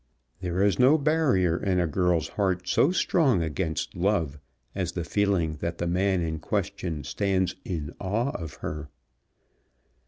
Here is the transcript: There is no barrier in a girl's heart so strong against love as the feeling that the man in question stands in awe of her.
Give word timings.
There 0.39 0.63
is 0.63 0.79
no 0.79 0.97
barrier 0.97 1.61
in 1.63 1.79
a 1.79 1.85
girl's 1.85 2.29
heart 2.29 2.67
so 2.67 2.91
strong 2.91 3.43
against 3.43 3.95
love 3.95 4.39
as 4.73 4.93
the 4.93 5.03
feeling 5.03 5.57
that 5.57 5.77
the 5.77 5.85
man 5.85 6.21
in 6.21 6.39
question 6.39 7.03
stands 7.03 7.53
in 7.65 7.93
awe 7.99 8.31
of 8.31 8.55
her. 8.65 8.89